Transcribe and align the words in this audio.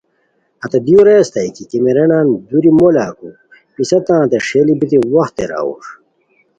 ہتے 0.63 0.79
دیو 0.85 0.99
رے 1.07 1.15
اسیتائے 1.21 1.49
کی 1.55 1.63
کیمیریانان 1.71 2.27
دوری 2.49 2.71
مو 2.77 2.87
لاکور، 2.95 3.35
پسہ 3.73 3.97
تانتے 4.05 4.37
ݰئیلی 4.47 4.73
بیتی 4.79 4.97
وخت 5.13 5.33
تیراؤر 5.37 5.83